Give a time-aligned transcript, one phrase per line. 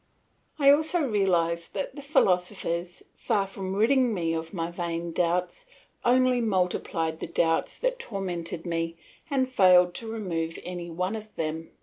[0.57, 5.67] I also realised that the philosophers, far from ridding me of my vain doubts,
[6.03, 8.97] only multiplied the doubts that tormented me
[9.29, 11.69] and failed to remove any one of them.